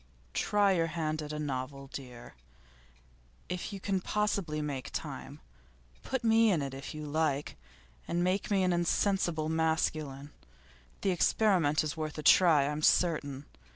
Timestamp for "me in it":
6.23-6.73